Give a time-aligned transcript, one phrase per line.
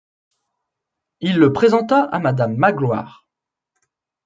[1.19, 3.27] Il le présenta à madame Magloire.